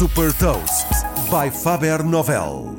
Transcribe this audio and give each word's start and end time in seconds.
Super 0.00 0.32
Toast 0.32 0.88
by 1.28 1.50
Faber 1.50 2.02
Novel. 2.02 2.74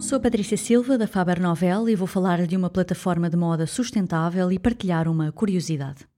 Sou 0.00 0.18
Patrícia 0.18 0.56
Silva 0.56 0.98
da 0.98 1.06
Faber 1.06 1.38
Novel 1.38 1.88
e 1.88 1.94
vou 1.94 2.08
falar 2.08 2.44
de 2.44 2.56
uma 2.56 2.68
plataforma 2.68 3.30
de 3.30 3.36
moda 3.36 3.68
sustentável 3.68 4.50
e 4.50 4.58
partilhar 4.58 5.06
uma 5.06 5.30
curiosidade. 5.30 6.08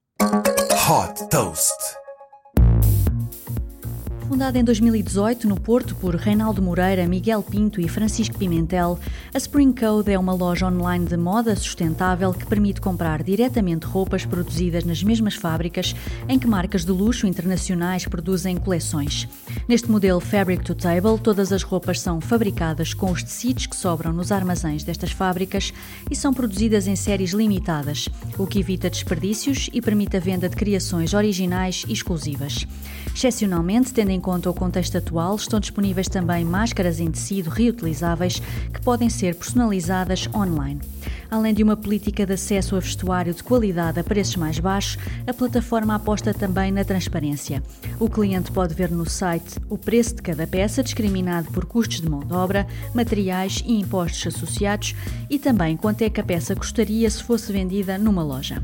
Hot 0.89 1.29
Toast. 1.29 2.02
Fundada 4.33 4.59
em 4.59 4.65
2018 4.65 5.47
no 5.47 5.61
Porto 5.61 5.95
por 5.95 6.15
Reinaldo 6.15 6.63
Moreira, 6.63 7.07
Miguel 7.07 7.43
Pinto 7.43 7.83
e 7.83 7.87
Francisco 7.87 8.39
Pimentel, 8.39 8.99
a 9.35 9.37
Spring 9.37 9.75
Code 9.75 10.11
é 10.11 10.19
uma 10.19 10.33
loja 10.33 10.67
online 10.69 11.05
de 11.05 11.19
moda 11.19 11.55
sustentável 11.55 12.33
que 12.33 12.47
permite 12.47 12.81
comprar 12.81 13.23
diretamente 13.23 13.85
roupas 13.85 14.25
produzidas 14.25 14.85
nas 14.85 15.03
mesmas 15.03 15.35
fábricas 15.35 15.95
em 16.27 16.39
que 16.39 16.47
marcas 16.47 16.83
de 16.83 16.93
luxo 16.93 17.27
internacionais 17.27 18.07
produzem 18.07 18.57
coleções. 18.57 19.29
Neste 19.69 19.91
modelo 19.91 20.19
Fabric 20.19 20.65
to 20.65 20.75
Table, 20.75 21.21
todas 21.23 21.53
as 21.53 21.63
roupas 21.63 22.01
são 22.01 22.19
fabricadas 22.19 22.95
com 22.95 23.13
os 23.13 23.23
tecidos 23.23 23.67
que 23.67 23.77
sobram 23.77 24.15
nos 24.15 24.33
armazéns 24.33 24.83
destas 24.83 25.13
fábricas 25.13 25.75
e 26.11 26.17
são 26.17 26.33
produzidas 26.33 26.87
em 26.87 26.97
séries 26.97 27.33
limitadas, 27.33 28.09
o 28.39 28.47
que 28.47 28.61
evita 28.61 28.89
desperdícios 28.89 29.69
e 29.75 29.83
permite 29.83 30.17
a 30.17 30.21
venda 30.21 30.49
de 30.49 30.57
criações 30.57 31.13
originais 31.13 31.85
e 31.87 31.93
exclusivas. 31.93 32.67
Excepcionalmente, 33.15 33.93
tendo 33.93 34.11
em 34.11 34.22
conta 34.23 34.49
o 34.49 34.55
contexto 34.55 34.97
atual, 34.97 35.35
estão 35.35 35.59
disponíveis 35.59 36.09
também 36.09 36.45
máscaras 36.45 37.01
em 37.01 37.11
tecido 37.11 37.51
reutilizáveis 37.51 38.41
que 38.73 38.81
podem 38.81 39.11
ser 39.11 39.35
personalizadas 39.35 40.29
online. 40.33 40.81
Além 41.31 41.53
de 41.53 41.63
uma 41.63 41.77
política 41.77 42.25
de 42.25 42.35
acesso 42.35 42.77
a 42.77 42.79
vestuário 42.79 43.35
de 43.35 43.43
qualidade 43.43 43.99
a 43.99 44.05
preços 44.05 44.37
mais 44.37 44.59
baixos, 44.59 44.99
a 45.27 45.35
plataforma 45.35 45.95
aposta 45.95 46.33
também 46.33 46.71
na 46.71 46.85
transparência. 46.85 47.63
O 47.99 48.09
cliente 48.09 48.53
pode 48.53 48.75
ver 48.75 48.91
no 48.91 49.09
site 49.09 49.59
o 49.69 49.77
preço 49.77 50.15
de 50.15 50.23
cada 50.23 50.47
peça, 50.47 50.83
discriminado 50.83 51.51
por 51.51 51.65
custos 51.65 52.01
de 52.01 52.09
mão 52.09 52.21
de 52.21 52.33
obra, 52.33 52.67
materiais 52.95 53.63
e 53.67 53.81
impostos 53.81 54.35
associados, 54.35 54.95
e 55.29 55.39
também 55.39 55.77
quanto 55.77 56.03
é 56.03 56.11
que 56.11 56.21
a 56.21 56.25
peça 56.25 56.55
custaria 56.55 57.11
se 57.11 57.23
fosse 57.23 57.53
vendida 57.53 57.99
numa 57.99 58.23
loja. 58.23 58.63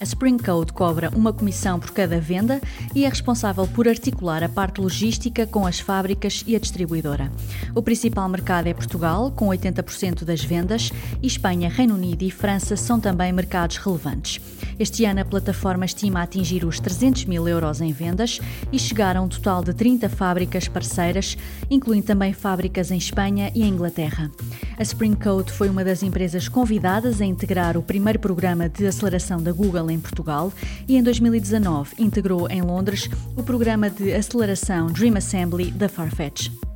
A 0.00 0.04
Spring 0.04 0.38
Code 0.38 0.72
cobra 0.72 1.10
uma 1.10 1.32
comissão 1.32 1.80
por 1.80 1.90
cada 1.90 2.20
venda 2.20 2.60
e 2.94 3.04
é 3.04 3.08
responsável 3.08 3.66
por 3.66 3.88
articular 3.88 4.44
a 4.44 4.48
parte 4.48 4.80
logística 4.80 5.44
com 5.44 5.66
as 5.66 5.80
fábricas 5.80 6.44
e 6.46 6.54
a 6.54 6.58
distribuidora. 6.60 7.32
O 7.74 7.82
principal 7.82 8.28
mercado 8.28 8.68
é 8.68 8.74
Portugal, 8.74 9.32
com 9.32 9.48
80% 9.48 10.22
das 10.22 10.44
vendas, 10.44 10.92
e 11.20 11.26
Espanha, 11.26 11.68
Reino 11.68 11.96
Unido 11.96 12.22
e 12.22 12.30
França 12.30 12.76
são 12.76 13.00
também 13.00 13.32
mercados 13.32 13.76
relevantes. 13.78 14.40
Este 14.78 15.04
ano 15.04 15.20
a 15.20 15.24
plataforma 15.24 15.84
estima 15.84 16.22
atingir 16.22 16.64
os 16.64 16.78
300 16.78 17.24
mil 17.24 17.48
euros 17.48 17.80
em 17.80 17.92
vendas 17.92 18.40
e 18.72 18.78
chegar 18.78 19.16
a 19.16 19.20
um 19.20 19.28
total 19.28 19.64
de 19.64 19.74
30 19.74 20.08
fábricas 20.08 20.68
parceiras, 20.68 21.36
incluindo 21.68 22.06
também 22.06 22.32
fábricas 22.32 22.92
em 22.92 22.96
Espanha 22.96 23.50
e 23.54 23.62
em 23.62 23.68
Inglaterra. 23.68 24.30
A 24.78 24.82
Spring 24.82 25.14
Code 25.14 25.52
foi 25.52 25.68
uma 25.68 25.82
das 25.82 26.04
empresas 26.04 26.48
convidadas 26.48 27.20
a 27.20 27.24
integrar 27.24 27.76
o 27.76 27.82
primeiro 27.82 28.20
programa 28.20 28.68
de 28.68 28.86
aceleração 28.86 29.42
da 29.42 29.50
Google 29.50 29.90
em 29.90 29.98
Portugal 29.98 30.52
e 30.86 30.96
em 30.96 31.02
2019 31.02 31.96
integrou 31.98 32.48
em 32.48 32.62
Londres 32.62 33.10
o 33.36 33.42
programa 33.42 33.90
de 33.90 34.12
aceleração 34.12 34.86
Dream 34.86 35.16
Assembly 35.16 35.72
da 35.72 35.88
Farfetch. 35.88 36.67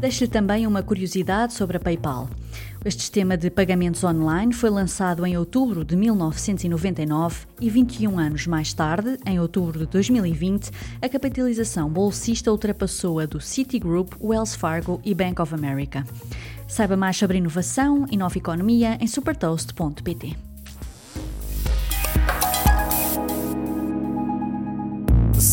Deixo-lhe 0.00 0.30
também 0.30 0.64
uma 0.64 0.82
curiosidade 0.82 1.52
sobre 1.52 1.76
a 1.76 1.80
PayPal. 1.80 2.28
Este 2.84 3.00
sistema 3.00 3.36
de 3.36 3.50
pagamentos 3.50 4.04
online 4.04 4.52
foi 4.52 4.70
lançado 4.70 5.26
em 5.26 5.36
outubro 5.36 5.84
de 5.84 5.96
1999 5.96 7.46
e 7.60 7.68
21 7.68 8.18
anos 8.18 8.46
mais 8.46 8.72
tarde, 8.72 9.18
em 9.26 9.40
outubro 9.40 9.80
de 9.80 9.86
2020, 9.86 10.70
a 11.02 11.08
capitalização 11.08 11.90
bolsista 11.90 12.52
ultrapassou 12.52 13.18
a 13.18 13.26
do 13.26 13.40
Citigroup, 13.40 14.14
Wells 14.20 14.56
Fargo 14.56 15.00
e 15.04 15.12
Bank 15.14 15.42
of 15.42 15.52
America. 15.52 16.04
Saiba 16.68 16.96
mais 16.96 17.16
sobre 17.16 17.38
inovação 17.38 18.06
e 18.08 18.16
nova 18.16 18.38
economia 18.38 18.96
em 19.00 19.06
supertoast.pt. 19.08 20.47